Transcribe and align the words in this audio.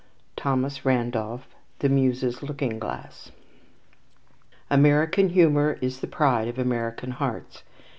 THOMAS 0.35 0.83
RANDOLPH, 0.83 1.45
The 1.77 1.87
Muses' 1.89 2.41
Looking 2.41 2.79
Glass. 2.79 3.29
American 4.67 5.29
humour 5.29 5.77
is 5.79 5.99
the 5.99 6.07
pride 6.07 6.47
of 6.47 6.57
American 6.57 7.11
hearts. 7.11 7.61